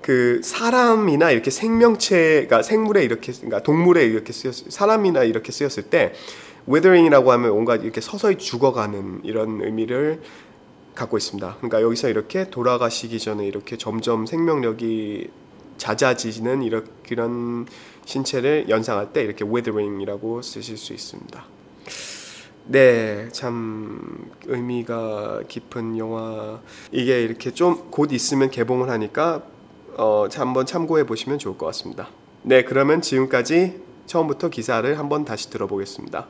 그 0.01 0.42
사람이나 0.44 1.32
이렇게 1.32 1.51
생명체가 1.51 2.63
생물에 2.63 3.04
이렇게 3.04 3.32
그러니까 3.34 3.62
동물에 3.62 4.06
이렇게 4.06 4.32
쓰였 4.32 4.54
사람이나 4.70 5.24
이렇게 5.24 5.51
쓰였을 5.51 5.84
때 5.84 6.13
withering이라고 6.70 7.32
하면 7.32 7.51
온갖 7.51 7.84
이렇게 7.84 8.01
서서히 8.01 8.38
죽어가는 8.38 9.22
이런 9.24 9.62
의미를 9.62 10.22
갖고 10.96 11.18
있습니다. 11.18 11.56
그러니까 11.58 11.82
여기서 11.82 12.10
이렇게 12.10 12.50
돌아가시기 12.50 13.20
전에 13.20 13.46
이렇게 13.46 13.77
점점 13.77 14.25
생명력이 14.25 15.30
잦아지는 15.77 16.63
이런 16.63 17.68
신체를 18.06 18.66
연상할 18.70 19.13
때 19.13 19.24
이렇게 19.24 19.46
withering이라고 19.46 20.42
쓰실 20.42 20.77
수 20.77 20.94
있습니다. 20.94 21.46
네, 22.70 23.30
참 23.32 24.30
의미가 24.46 25.44
깊은 25.48 25.98
영화. 25.98 26.60
이게 26.92 27.22
이렇게 27.24 27.51
좀 27.51 27.92
곧 27.92 28.12
있으면 28.12 28.50
개봉을 28.50 28.89
하니까 28.89 29.44
어, 29.97 30.26
자, 30.30 30.40
한번 30.40 30.66
참고해 30.66 31.04
보시면 31.04 31.38
좋을 31.38 31.59
것 31.59 31.66
같습니다. 31.66 32.09
네, 32.42 32.64
그러면 32.64 33.02
지금까지 33.02 33.82
처음부터 34.06 34.49
기사를 34.49 34.99
한번 34.99 35.25
다시 35.25 35.50
들어보겠습니다. 35.50 36.26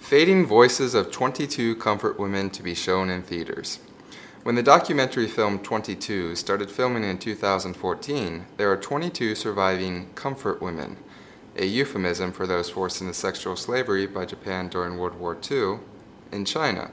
Fading 0.00 0.48
voices 0.48 0.96
of 0.96 1.10
22 1.10 1.76
comfort 1.80 2.18
women 2.18 2.50
to 2.50 2.62
be 2.62 2.72
shown 2.72 3.10
in 3.10 3.22
theaters. 3.22 3.80
When 4.42 4.54
the 4.54 4.62
documentary 4.62 5.28
film 5.28 5.58
22 5.58 6.34
started 6.34 6.70
filming 6.70 7.04
in 7.04 7.18
2014, 7.18 8.46
there 8.56 8.72
are 8.72 8.80
22 8.80 9.34
surviving 9.34 10.08
comfort 10.14 10.62
women, 10.62 10.96
a 11.56 11.66
euphemism 11.66 12.32
for 12.32 12.46
those 12.46 12.70
forced 12.70 13.02
into 13.02 13.12
sexual 13.12 13.54
slavery 13.54 14.06
by 14.06 14.24
Japan 14.24 14.68
during 14.68 14.96
World 14.96 15.20
War 15.20 15.36
II, 15.36 15.80
in 16.32 16.46
China. 16.46 16.90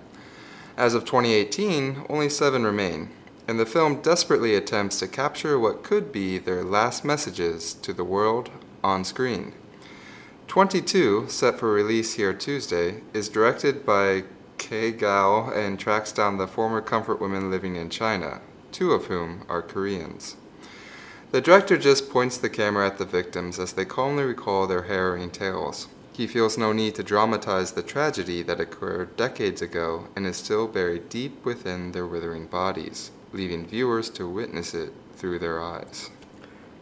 As 0.76 0.94
of 0.94 1.06
2018, 1.06 2.06
only 2.10 2.28
seven 2.30 2.66
remain, 2.66 3.10
and 3.49 3.59
the 3.59 3.67
film 3.67 4.01
desperately 4.01 4.55
attempts 4.55 4.99
to 4.99 5.09
capture 5.09 5.59
what 5.59 5.83
could 5.83 6.13
be 6.13 6.39
their 6.39 6.63
last 6.63 7.05
messages 7.05 7.75
to 7.75 7.93
the 7.93 8.05
world 8.05 8.51
on 8.83 9.05
screen. 9.05 9.53
22, 10.49 11.29
set 11.29 11.59
for 11.59 11.73
release 11.73 12.15
here 12.15 12.33
Tuesday, 12.33 13.03
is 13.15 13.29
directed 13.29 13.87
by 13.87 14.25
Kei 14.59 14.93
Gao 14.93 15.51
and 15.51 15.79
tracks 15.79 16.13
down 16.13 16.37
the 16.37 16.47
former 16.47 16.81
comfort 16.81 17.21
women 17.21 17.51
living 17.51 17.77
in 17.77 17.91
China, 17.91 18.41
two 18.71 18.93
of 18.93 19.07
whom 19.07 19.45
are 19.49 19.63
Koreans. 19.63 20.37
The 21.33 21.41
director 21.41 21.79
just 21.79 22.11
points 22.11 22.37
the 22.37 22.51
camera 22.51 22.87
at 22.87 22.99
the 22.99 23.07
victims 23.07 23.59
as 23.59 23.73
they 23.73 23.87
calmly 23.87 24.25
recall 24.25 24.67
their 24.67 24.83
harrowing 24.83 25.31
tales. 25.31 25.89
He 26.13 26.27
feels 26.27 26.59
no 26.59 26.73
need 26.73 26.95
to 26.97 27.03
dramatize 27.03 27.73
the 27.73 27.83
tragedy 27.83 28.43
that 28.43 28.61
occurred 28.61 29.17
decades 29.17 29.63
ago 29.63 30.09
and 30.15 30.27
is 30.27 30.37
still 30.37 30.69
buried 30.69 31.09
deep 31.09 31.43
within 31.45 31.93
their 31.93 32.07
withering 32.07 32.47
bodies, 32.47 33.11
leaving 33.34 33.68
viewers 33.68 34.10
to 34.14 34.28
witness 34.28 34.76
it 34.76 34.92
through 35.18 35.40
their 35.40 35.60
eyes. 35.62 36.12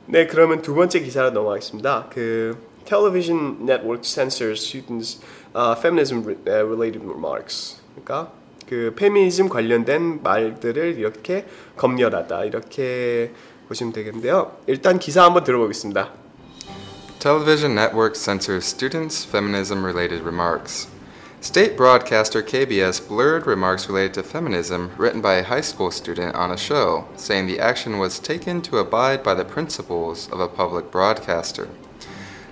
네, 0.08 0.28
그러면 0.28 0.62
두 0.62 0.76
번째 0.76 1.00
기사로 1.00 1.32
넘어가겠습니다. 1.32 2.10
그 2.12 2.58
television 2.86 3.58
network 3.62 4.04
censors 4.04 4.62
students 4.62 5.20
uh, 5.56 5.76
feminism 5.78 6.24
re- 6.24 6.38
uh, 6.48 6.66
related 6.66 7.04
remarks. 7.04 7.82
그러니까 7.96 8.32
그 8.68 8.94
페미니즘 8.96 9.50
관련된 9.50 10.22
말들을 10.22 10.98
이렇게 10.98 11.46
검열하다 11.78 12.46
이렇게 12.46 13.32
보시면 13.68 13.94
되겠는데요. 13.94 14.58
일단 14.68 15.00
기사 15.00 15.24
한번 15.24 15.44
들어보겠습니다. 15.44 16.14
Television 17.20 17.76
network 17.76 18.16
censors 18.16 18.66
students' 18.68 19.28
feminism 19.28 19.84
related 19.84 20.22
remarks. 20.22 20.88
State 21.43 21.75
broadcaster 21.75 22.43
KBS 22.43 23.09
blurred 23.09 23.47
remarks 23.47 23.89
related 23.89 24.13
to 24.13 24.23
feminism 24.23 24.93
written 24.99 25.23
by 25.23 25.37
a 25.37 25.43
high 25.43 25.63
school 25.63 25.91
student 25.91 26.35
on 26.35 26.51
a 26.51 26.57
show, 26.57 27.09
saying 27.17 27.47
the 27.47 27.59
action 27.59 27.99
was 27.99 28.19
taken 28.19 28.61
to 28.61 28.77
abide 28.77 29.23
by 29.23 29.33
the 29.33 29.45
principles 29.45 30.29
of 30.31 30.39
a 30.39 30.47
public 30.47 30.91
broadcaster. 30.91 31.71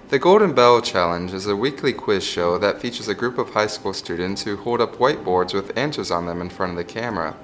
The 0.09 0.19
Golden 0.19 0.55
Bell 0.55 0.81
Challenge 0.81 1.35
is 1.35 1.47
a 1.47 1.55
weekly 1.55 1.93
quiz 1.93 2.25
show 2.25 2.57
that 2.57 2.81
features 2.81 3.09
a 3.09 3.15
group 3.15 3.37
of 3.37 3.51
high 3.51 3.67
school 3.67 3.93
students 3.93 4.45
who 4.45 4.57
hold 4.57 4.81
up 4.81 4.97
whiteboards 4.97 5.53
with 5.53 5.77
answers 5.77 6.11
on 6.11 6.25
them 6.25 6.41
in 6.41 6.49
front 6.49 6.73
of 6.73 6.79
the 6.79 6.85
camera. 6.85 7.37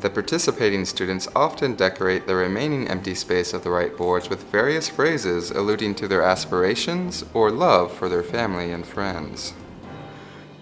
The 0.00 0.08
participating 0.08 0.86
students 0.86 1.28
often 1.36 1.74
decorate 1.74 2.26
the 2.26 2.34
remaining 2.34 2.88
empty 2.88 3.14
space 3.14 3.52
of 3.52 3.62
the 3.62 3.68
whiteboards 3.68 4.30
with 4.30 4.50
various 4.50 4.88
phrases 4.88 5.50
alluding 5.50 5.96
to 5.96 6.08
their 6.08 6.22
aspirations 6.22 7.26
or 7.34 7.50
love 7.50 7.92
for 7.92 8.08
their 8.08 8.22
family 8.22 8.72
and 8.72 8.86
friends. 8.86 9.52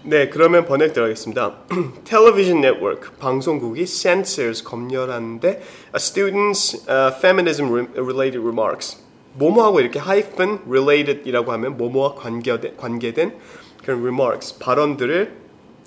네, 0.03 0.29
그러면 0.29 0.65
번역 0.65 0.93
들어가겠습니다. 0.93 1.57
Television 2.05 2.57
network 2.63 3.11
방송국이 3.19 3.85
censors 3.85 4.63
검열하는데 4.63 5.47
a 5.49 5.61
students 5.95 6.89
uh, 6.89 7.15
feminism 7.15 7.71
re- 7.71 7.87
related 7.93 8.39
remarks 8.39 8.97
뭐뭐하고 9.33 9.79
이렇게 9.79 9.99
hyphen 9.99 10.57
related이라고 10.67 11.51
하면 11.51 11.77
뭐뭐와 11.77 12.15
관계된, 12.15 12.77
관계된 12.77 13.37
그런 13.83 13.99
remarks 13.99 14.57
발언들을 14.57 15.37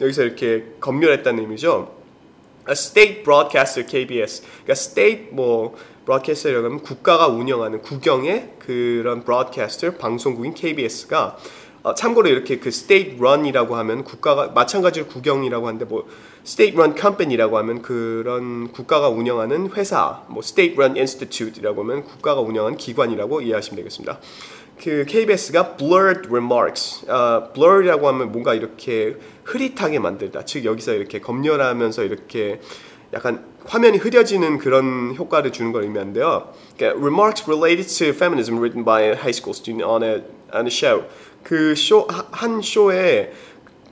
여기서 0.01 0.23
이렇게 0.23 0.65
검열했다는 0.79 1.41
의미죠. 1.41 1.93
A 2.69 2.73
state 2.73 3.25
broadcaster 3.25 3.85
KBS. 3.85 4.43
그러니까 4.43 4.73
state 4.73 5.29
뭐 5.33 5.75
broadcaster라고 6.05 6.67
하면 6.67 6.83
국가가 6.83 7.27
운영하는 7.27 7.83
국영의 7.83 8.53
그런 8.61 9.25
broadcaster 9.25 9.99
방송국인 9.99 10.55
KBS가 10.55 11.37
어, 11.85 11.95
참고로 11.95 12.31
이렇게 12.31 12.59
그 12.59 12.69
state 12.69 13.17
run이라고 13.19 13.77
하면 13.77 14.05
국가가 14.05 14.49
마찬가지로 14.49 15.07
국영이라고 15.07 15.67
하는데 15.67 15.85
뭐 15.85 16.09
state 16.43 16.79
run 16.79 16.97
company라고 16.99 17.59
하면 17.59 17.83
그런 17.83 18.73
국가가 18.73 19.11
운영하는 19.11 19.71
회사, 19.73 20.23
뭐 20.29 20.41
state 20.43 20.77
run 20.77 20.97
institute이라고 20.97 21.83
하면 21.83 22.05
국가가 22.05 22.41
운영하는 22.41 22.79
기관이라고 22.79 23.43
이해하시면 23.43 23.77
되겠습니다. 23.77 24.19
그 24.83 25.05
KBS가 25.07 25.77
blurred 25.77 26.29
remarks, 26.31 27.05
어, 27.07 27.53
blur라고 27.53 28.09
하면 28.09 28.33
뭔가 28.33 28.55
이렇게 28.55 29.17
흐릿하게 29.45 29.99
만들다. 29.99 30.47
즉 30.47 30.65
여기서 30.65 30.95
이렇게 30.95 31.21
검열하면서 31.21 32.05
이렇게 32.05 32.61
약간 33.13 33.45
화면이 33.67 33.99
흐려지는 33.99 34.57
그런 34.57 35.15
효과를 35.17 35.53
주는 35.53 35.71
걸 35.71 35.83
의미하는데요. 35.83 36.53
그러니까 36.77 36.99
remarks 36.99 37.45
related 37.47 37.87
to 37.87 38.09
feminism 38.09 38.57
written 38.59 38.85
by 38.85 39.03
a 39.03 39.13
high 39.13 39.37
school 39.37 39.55
student 39.55 39.85
on 39.85 40.03
a 40.03 40.23
on 40.55 40.67
a 40.67 40.71
show. 40.71 41.05
그 41.43 41.73
쇼 41.75 42.07
한 42.09 42.63
쇼에 42.63 43.33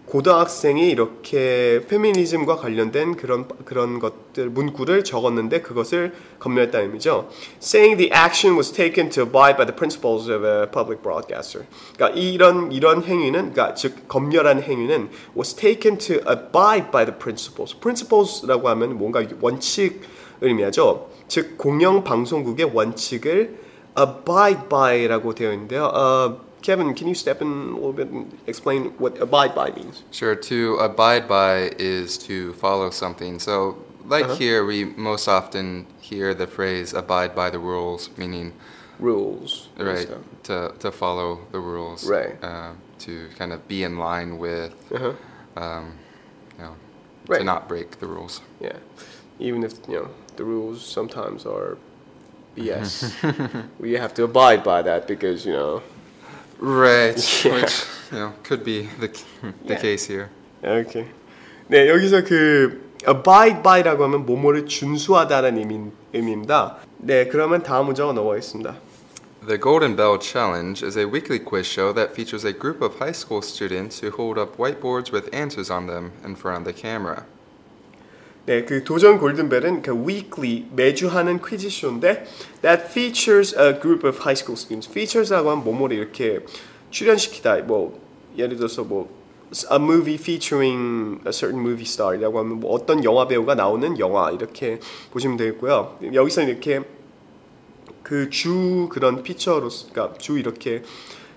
고등학생이 0.07 0.91
이렇게 0.91 1.81
페미니즘과 1.89 2.57
관련된 2.57 3.17
그런 3.17 3.49
그런 3.65 3.99
것들 3.99 4.51
문구를 4.51 5.05
적었는데 5.05 5.63
그것을 5.63 6.13
검열했다는 6.39 6.89
의미죠. 6.89 7.31
Saying 7.63 7.97
the 7.97 8.11
action 8.13 8.57
was 8.57 8.73
taken 8.73 9.09
to 9.09 9.23
abide 9.23 9.57
by 9.57 9.65
the 9.65 9.75
principles 9.75 10.29
of 10.31 10.45
a 10.45 10.67
public 10.71 11.03
broadcaster. 11.03 11.67
그러니까 11.97 12.21
이런 12.21 12.73
이런 12.73 13.03
행위는 13.03 13.53
그러니까 13.53 13.73
즉 13.75 14.07
검열한 14.09 14.63
행위는 14.63 15.09
was 15.35 15.55
taken 15.55 15.97
to 15.97 16.17
abide 16.29 16.91
by 16.93 17.07
the 17.07 17.17
principles. 17.17 17.75
principles라고 17.81 18.69
하면 18.69 18.99
뭔가 18.99 19.25
원칙 19.41 20.03
의미하죠. 20.43 21.09
즉 21.27 21.57
공영 21.57 22.05
방송국의 22.05 22.73
원칙을 22.75 23.57
abide 23.99 24.69
by라고 24.69 25.35
되어 25.35 25.53
있는데요. 25.55 25.85
어, 25.85 26.52
Kevin, 26.63 26.95
can 26.95 27.09
you 27.09 27.15
step 27.15 27.43
in 27.43 27.49
a 27.49 27.75
little 27.75 27.93
bit 27.93 28.09
and 28.09 28.39
explain 28.47 28.87
what 28.99 29.21
abide 29.21 29.55
by 29.55 29.71
means? 29.73 30.03
Sure. 30.13 30.35
To 30.37 30.77
abide 30.77 31.29
by 31.29 31.73
is 31.79 32.17
to 32.19 32.53
follow 32.55 32.91
something. 32.91 33.39
So, 33.41 33.79
like 34.07 34.25
Uh-huh. 34.25 34.35
here, 34.37 34.65
we 34.65 34.85
most 34.85 35.29
often 35.29 35.87
hear 36.01 36.35
the 36.35 36.47
phrase 36.47 36.93
"abide 36.95 37.35
by 37.35 37.51
the 37.51 37.59
rules," 37.59 38.11
meaning 38.17 38.53
Rules. 39.01 39.69
right 39.79 40.09
to 40.45 40.73
to 40.79 40.91
follow 40.93 41.41
the 41.51 41.59
rules. 41.59 42.09
Right. 42.09 42.37
Uh, 42.43 42.73
to 43.01 43.29
kind 43.39 43.53
of 43.53 43.67
be 43.67 43.83
in 43.83 43.99
line 43.99 44.39
with, 44.39 44.75
Uh-huh. 44.95 45.13
um, 45.57 45.85
you 46.59 46.65
know, 46.65 46.75
Right. 47.27 47.39
to 47.39 47.45
not 47.45 47.67
break 47.69 47.99
the 47.99 48.07
rules. 48.07 48.41
Yeah. 48.61 48.77
Even 49.41 49.65
if, 49.65 49.73
you 49.89 49.95
know, 49.95 50.09
the 50.37 50.45
rules 50.45 50.85
sometimes 50.85 51.45
are 51.47 51.77
BS. 52.57 53.13
we 53.81 53.93
have 53.95 54.15
to 54.15 54.23
abide 54.25 54.63
by 54.63 54.83
that 54.83 55.09
because, 55.09 55.45
you 55.47 55.53
know. 55.53 55.83
Right. 56.62 57.16
Yeah. 57.46 57.56
Which 57.56 57.86
you 58.12 58.18
know 58.20 58.34
could 58.44 58.64
be 58.64 58.90
the 59.00 59.12
the 59.66 59.76
Yeah. 59.76 59.82
case 59.82 60.08
here. 60.08 60.30
오케이. 60.64 61.06
네, 61.68 61.88
여기서 61.90 62.24
그 62.24 62.82
abide 63.08 63.62
by라고 63.62 64.04
하면 64.06 64.26
뭐뭐를 64.26 64.66
준수하다는 64.66 65.58
의미, 65.58 65.92
의미입니다. 66.14 66.78
네, 66.98 67.28
그러면 67.28 67.62
다음 67.62 67.86
문제로 67.88 68.14
넘어가겠습니다. 68.14 68.76
The 69.46 69.60
Golden 69.62 69.96
Bell 69.96 70.18
Challenge 70.20 70.84
is 70.84 70.98
a 70.98 71.06
weekly 71.06 71.40
quiz 71.40 71.66
show 71.68 71.94
that 71.94 72.14
features 72.14 72.44
a 72.44 72.52
group 72.52 72.82
of 72.82 73.00
high 73.00 73.14
school 73.14 73.42
students 73.42 74.04
who 74.04 74.12
hold 74.12 74.38
up 74.38 74.58
whiteboards 74.58 75.14
with 75.14 75.30
answers 75.32 75.72
on 75.72 75.88
them 75.88 76.12
in 76.26 76.36
front 76.36 76.66
of 76.66 76.66
the 76.66 76.74
camera. 76.74 77.24
네, 78.45 78.65
그 78.65 78.83
도전 78.83 79.19
골든벨은 79.19 79.83
그 79.83 79.93
weekly 79.93 80.67
매주 80.73 81.07
하는 81.07 81.41
퀴즈 81.41 81.69
쇼인데 81.71 82.25
that 82.63 82.87
features 82.87 83.55
a 83.57 83.79
group 83.79 84.07
of 84.07 84.19
high 84.19 84.37
school 84.37 84.59
students. 84.59 84.91
features라고 84.91 85.51
하면 85.51 85.63
뭐뭐를 85.65 85.97
이렇게 85.97 86.41
출연시키다. 86.91 87.59
뭐 87.59 88.01
예를 88.37 88.57
들어서 88.57 88.83
뭐 88.83 89.09
a 89.71 89.77
movie 89.77 90.17
featuring 90.17 91.21
a 91.25 91.33
certain 91.33 91.61
movie 91.61 91.85
star이라고 91.85 92.39
하면 92.41 92.61
뭐 92.61 92.73
어떤 92.73 93.05
영화 93.05 93.29
배우가 93.29 93.55
나오는 93.55 93.97
영화 94.01 94.33
이렇게 94.33 94.81
보시면 95.13 95.37
되겠고요. 95.37 95.99
여기서 96.13 96.43
이렇게 96.43 96.81
그 98.03 98.29
주 98.29 98.89
그런 98.91 99.23
피처로서 99.23 99.89
그러니까 99.93 100.19
주 100.19 100.39
이렇게 100.39 100.83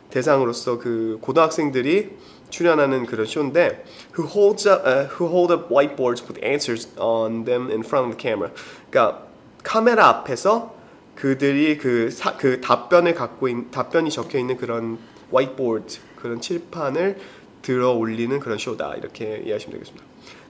대상으로서 0.09 0.79
그 0.79 1.19
고등학생들이 1.21 2.09
출연하는 2.50 3.06
그런 3.06 3.26
쇼인데 3.26 3.84
who 4.18 4.26
holds 4.26 4.68
up 4.68 4.82
uh, 4.86 5.06
who 5.06 5.28
hold 5.28 5.52
up 5.52 5.68
whiteboards 5.72 6.22
with 6.26 6.42
answers 6.44 6.88
on 6.98 7.44
them 7.44 7.70
in 7.70 7.80
front 7.80 8.08
of 8.08 8.16
the 8.16 8.18
camera. 8.18 8.52
그러니까 8.90 9.26
카메라 9.62 10.08
앞에서 10.08 10.74
그들이 11.14 11.76
그, 11.76 12.10
사, 12.10 12.36
그 12.36 12.60
답변을 12.60 13.14
갖고 13.14 13.48
있, 13.48 13.70
답변이 13.70 14.10
적혀 14.10 14.38
있는 14.38 14.56
그런 14.56 14.98
whiteboard 15.32 16.00
그런 16.16 16.40
칠판을 16.40 17.18
들어 17.62 17.92
올리는 17.92 18.38
그런 18.40 18.58
쇼다 18.58 18.94
이렇게 18.96 19.42
이해하시면 19.44 19.72
되겠습니다. 19.74 20.04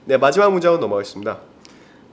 네 0.05 0.17
마지막 0.17 0.51
문장으로 0.51 0.79
넘어가겠습니다. 0.79 1.51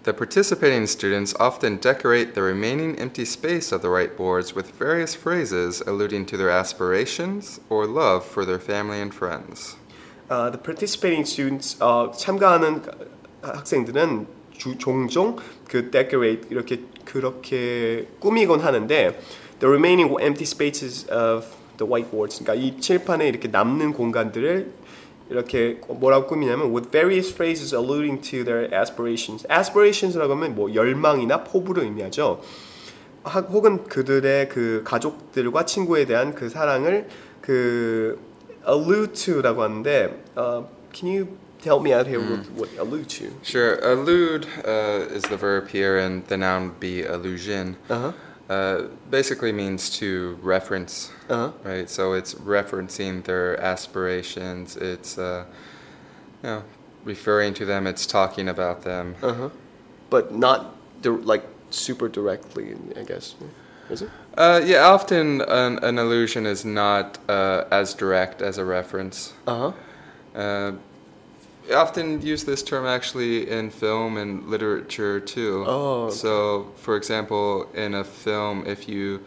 The 0.04 0.16
participating 0.16 0.84
students 0.84 1.34
often 1.38 1.78
decorate 1.78 2.34
the 2.34 2.42
remaining 2.42 2.96
empty 2.98 3.24
space 3.24 3.72
of 3.72 3.82
the 3.82 3.90
whiteboards 3.90 4.54
with 4.54 4.72
various 4.78 5.14
phrases 5.14 5.82
alluding 5.86 6.24
to 6.26 6.36
their 6.36 6.50
aspirations 6.50 7.60
or 7.68 7.86
love 7.86 8.24
for 8.24 8.46
their 8.46 8.58
family 8.58 9.00
and 9.00 9.12
friends. 9.12 9.76
Uh, 10.29 10.49
the 10.49 10.57
participating 10.63 11.27
students 11.27 11.77
어, 11.81 12.11
참가하는 12.11 12.81
학생들은 13.41 14.25
주, 14.57 14.77
종종 14.77 15.35
그 15.67 15.91
decorate 15.91 16.47
이렇게 16.49 16.79
그렇게 17.05 18.07
꾸미곤 18.19 18.61
하는데 18.61 19.19
the 19.59 19.67
remaining 19.67 20.09
empty 20.21 20.43
spaces 20.43 21.05
of 21.11 21.45
the 21.77 21.85
whiteboards 21.91 22.41
그러니까 22.41 22.53
이 22.55 22.79
칠판에 22.79 23.27
이렇게 23.27 23.49
남는 23.49 23.93
공간들을 23.93 24.71
이렇게 25.29 25.79
뭐라고 25.87 26.27
꾸미냐면 26.27 26.71
with 26.73 26.89
various 26.89 27.33
phrases 27.33 27.75
alluding 27.75 28.21
to 28.21 28.43
their 28.43 28.73
aspirations. 28.73 29.45
aspirations라고 29.51 30.33
하면 30.35 30.55
뭐 30.55 30.73
열망이나 30.73 31.43
포부를 31.43 31.83
의미하죠. 31.83 32.41
하- 33.23 33.39
혹은 33.41 33.83
그들의 33.85 34.49
그 34.49 34.83
가족들과 34.85 35.65
친구에 35.65 36.05
대한 36.05 36.35
그 36.35 36.49
사랑을 36.49 37.07
그 37.41 38.19
allude 38.66 39.14
to라고 39.14 39.62
하는데 39.62 40.12
uh, 40.36 40.62
can 40.92 41.08
you 41.08 41.38
help 41.64 41.82
me 41.82 41.92
out 41.92 42.06
here 42.06 42.20
with 42.20 42.48
what 42.52 42.68
allude 42.78 43.08
to? 43.08 43.32
Sure. 43.42 43.78
Allude 43.82 44.46
uh, 44.64 45.06
is 45.12 45.22
the 45.24 45.36
verb 45.36 45.68
here, 45.68 45.98
and 45.98 46.24
the 46.28 46.36
noun 46.36 46.68
would 46.68 46.80
be 46.80 47.02
allusion. 47.04 47.76
Uh-huh. 47.90 48.12
Uh, 48.48 48.86
basically 49.10 49.52
means 49.52 49.90
to 49.98 50.38
reference, 50.42 51.10
Uh-huh. 51.28 51.52
right? 51.64 51.90
So 51.90 52.14
it's 52.14 52.34
referencing 52.34 53.24
their 53.24 53.60
aspirations. 53.60 54.76
It's, 54.76 55.18
uh, 55.18 55.44
you 56.42 56.48
know, 56.48 56.62
referring 57.04 57.52
to 57.54 57.64
them. 57.66 57.86
It's 57.86 58.06
talking 58.06 58.48
about 58.48 58.82
them. 58.82 59.16
Uh-huh. 59.22 59.50
But 60.08 60.32
not 60.34 60.74
di- 61.02 61.10
like 61.10 61.44
super 61.70 62.08
directly, 62.08 62.74
I 62.96 63.02
guess. 63.02 63.34
Is 63.89 64.01
it? 64.01 64.09
Uh, 64.37 64.61
yeah, 64.63 64.87
often 64.87 65.41
an, 65.41 65.79
an 65.83 65.99
allusion 65.99 66.45
is 66.45 66.65
not 66.65 67.19
uh, 67.29 67.65
as 67.71 67.93
direct 67.93 68.41
as 68.41 68.57
a 68.57 68.65
reference. 68.65 69.33
Uh-huh. 69.47 69.71
Uh, 70.35 70.73
I 71.69 71.75
often 71.75 72.21
use 72.21 72.43
this 72.43 72.61
term 72.63 72.85
actually 72.85 73.49
in 73.49 73.69
film 73.69 74.17
and 74.17 74.47
literature 74.47 75.19
too. 75.19 75.63
Oh, 75.65 76.03
okay. 76.05 76.15
So, 76.15 76.71
for 76.75 76.97
example, 76.97 77.69
in 77.73 77.93
a 77.93 78.03
film, 78.03 78.65
if 78.65 78.89
you 78.89 79.23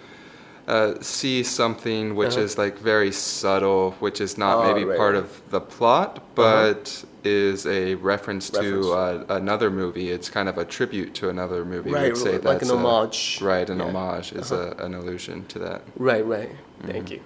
uh, 0.67 0.93
see 1.01 1.43
something 1.43 2.15
which 2.15 2.35
Uh-huh. 2.37 2.45
is 2.45 2.57
like 2.57 2.77
very 2.79 3.11
subtle, 3.11 3.95
which 3.99 4.21
is 4.21 4.37
not 4.37 4.57
Oh, 4.57 4.63
maybe 4.67 4.85
right, 4.85 4.97
part 4.97 5.15
right. 5.15 5.23
of 5.23 5.41
the 5.49 5.59
plot, 5.59 6.21
but 6.35 7.03
is 7.23 7.65
a 7.65 7.95
reference, 7.95 8.49
Reference. 8.53 8.85
to 8.87 8.93
uh, 8.93 9.25
another 9.29 9.69
movie, 9.69 10.09
it's 10.11 10.29
kind 10.29 10.47
of 10.49 10.57
a 10.57 10.65
tribute 10.65 11.13
to 11.15 11.29
another 11.29 11.65
movie. 11.65 11.91
Right, 11.91 12.13
We'd 12.13 12.17
say 12.17 12.31
like 12.33 12.41
that's 12.61 12.69
an 12.69 12.77
a- 12.77 12.87
homage. 12.87 13.39
right, 13.41 13.69
an 13.69 13.79
Yeah. 13.79 13.85
homage 13.89 14.31
is 14.33 14.51
Uh-huh. 14.51 14.73
a, 14.77 14.85
an 14.85 14.93
allusion 14.95 15.45
to 15.49 15.59
that. 15.59 15.81
Right, 15.97 16.25
right. 16.25 16.49
Thank 16.85 17.11
you. 17.11 17.21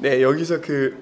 네, 0.00 0.20
여기서 0.20 0.60
그 0.60 0.96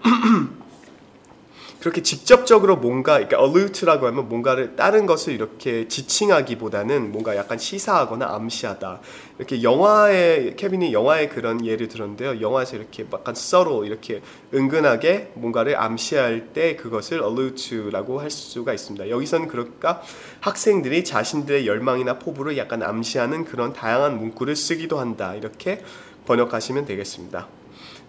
그렇게 1.79 2.03
직접적으로 2.03 2.75
뭔가 2.75 3.13
그러니까 3.13 3.41
allude라고 3.41 4.05
하면 4.07 4.27
뭔가를 4.27 4.75
다른 4.75 5.05
것을 5.05 5.33
이렇게 5.33 5.87
지칭하기보다는 5.87 7.11
뭔가 7.11 7.37
약간 7.37 7.57
시사하거나 7.57 8.25
암시하다. 8.35 8.99
이렇게 9.37 9.63
영화에 9.63 10.55
케빈이 10.57 10.91
영화에 10.91 11.29
그런 11.29 11.65
예를 11.65 11.87
들었는데요. 11.87 12.41
영화에서 12.41 12.75
이렇게 12.75 13.05
약간 13.13 13.33
서로 13.33 13.85
이렇게 13.85 14.21
은근하게 14.53 15.31
뭔가를 15.35 15.77
암시할 15.77 16.49
때 16.53 16.75
그것을 16.75 17.23
allude 17.23 17.55
to라고 17.55 18.19
할 18.19 18.29
수가 18.29 18.73
있습니다. 18.73 19.09
여기서는 19.09 19.47
그러니까 19.47 20.01
학생들이 20.41 21.05
자신들의 21.05 21.65
열망이나 21.65 22.19
포부를 22.19 22.57
약간 22.57 22.83
암시하는 22.83 23.45
그런 23.45 23.71
다양한 23.71 24.17
문구를 24.17 24.57
쓰기도 24.57 24.99
한다. 24.99 25.33
이렇게 25.33 25.81
번역하시면 26.25 26.85
되겠습니다. 26.85 27.47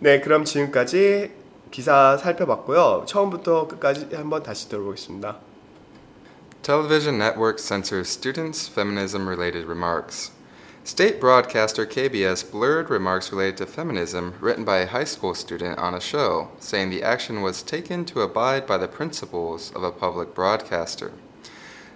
네, 0.00 0.20
그럼 0.20 0.44
지금까지 0.44 1.39
기사 1.71 2.17
살펴봤고요. 2.17 3.05
처음부터 3.05 3.67
끝까지 3.67 4.09
한번 4.13 4.43
다시 4.43 4.69
들어보겠습니다. 4.69 5.37
Television 6.61 7.17
network 7.19 7.59
censors 7.59 8.09
students' 8.09 8.67
feminism 8.67 9.27
related 9.27 9.65
remarks. 9.65 10.31
State 10.83 11.19
broadcaster 11.19 11.85
KBS 11.85 12.43
blurred 12.43 12.89
remarks 12.89 13.31
related 13.31 13.57
to 13.57 13.65
feminism 13.65 14.35
written 14.39 14.63
by 14.63 14.77
a 14.77 14.87
high 14.87 15.03
school 15.03 15.33
student 15.33 15.79
on 15.79 15.95
a 15.95 15.99
show, 15.99 16.49
saying 16.59 16.91
the 16.91 17.03
action 17.03 17.41
was 17.41 17.63
taken 17.63 18.05
to 18.05 18.21
abide 18.21 18.67
by 18.67 18.77
the 18.77 18.87
principles 18.87 19.71
of 19.75 19.83
a 19.83 19.91
public 19.91 20.35
broadcaster. 20.35 21.11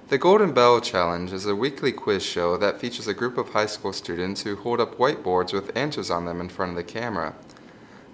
The 0.09 0.17
Golden 0.17 0.53
Bell 0.53 0.81
Challenge 0.81 1.31
is 1.31 1.45
a 1.45 1.55
weekly 1.55 1.91
quiz 1.91 2.23
show 2.23 2.57
that 2.57 2.79
features 2.79 3.07
a 3.07 3.13
group 3.13 3.37
of 3.37 3.49
high 3.49 3.67
school 3.67 3.93
students 3.93 4.41
who 4.41 4.55
hold 4.55 4.81
up 4.81 4.97
whiteboards 4.97 5.53
with 5.53 5.75
answers 5.77 6.09
on 6.09 6.25
them 6.25 6.41
in 6.41 6.49
front 6.49 6.71
of 6.71 6.75
the 6.75 6.83
camera. 6.83 7.35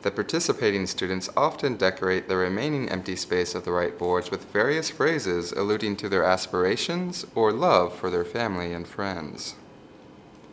The 0.02 0.10
participating 0.10 0.86
students 0.86 1.28
often 1.36 1.76
decorate 1.76 2.26
the 2.26 2.36
remaining 2.36 2.88
empty 2.88 3.16
space 3.16 3.54
of 3.54 3.64
the 3.64 3.72
right 3.72 3.98
boards 3.98 4.30
with 4.30 4.50
various 4.50 4.88
phrases 4.88 5.52
alluding 5.52 5.96
to 5.96 6.08
their 6.08 6.24
aspirations 6.24 7.26
or 7.34 7.52
love 7.52 7.92
for 7.92 8.08
their 8.08 8.24
family 8.24 8.72
and 8.72 8.88
friends. 8.88 9.56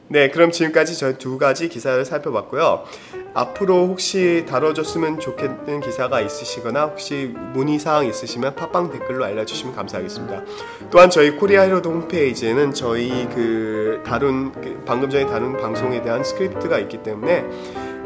네, 0.09 0.29
그럼 0.29 0.51
지금까지 0.51 0.97
저희 0.97 1.17
두 1.17 1.37
가지 1.37 1.67
기사를 1.67 2.03
살펴봤고요. 2.03 2.85
앞으로 3.33 3.87
혹시 3.87 4.45
다뤄줬으면 4.47 5.19
좋겠는 5.19 5.81
기사가 5.81 6.21
있으시거나 6.21 6.85
혹시 6.85 7.33
문의사항 7.53 8.05
있으시면 8.05 8.55
팟빵 8.55 8.91
댓글로 8.91 9.25
알려주시면 9.25 9.75
감사하겠습니다. 9.75 10.43
또한 10.91 11.09
저희 11.09 11.31
코리아 11.31 11.65
헤럴드 11.65 11.89
홈페이지에는 11.89 12.73
저희 12.73 13.27
그 13.35 14.01
다룬 14.05 14.53
그 14.53 14.81
방금 14.85 15.09
전에 15.09 15.25
다룬 15.25 15.57
방송에 15.57 16.01
대한 16.01 16.23
스크립트가 16.23 16.79
있기 16.79 17.03
때문에 17.03 17.45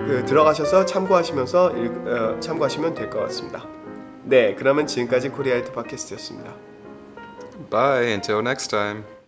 그 0.08 0.26
들어가셔서 0.26 0.86
참고하시면서 0.86 1.72
읽, 1.78 2.08
어, 2.08 2.40
참고하시면 2.40 2.96
될 2.96 3.10
것 3.10 3.20
같습니다. 3.24 3.66
네, 4.24 4.56
그러면 4.56 4.88
지금까지 4.88 5.30
코리아 5.30 5.58
히트 5.58 5.72
팟캐스트였습니다. 5.74 6.54
Bye, 7.70 8.08
until 8.12 8.40
next 8.40 8.70
time. 8.70 9.21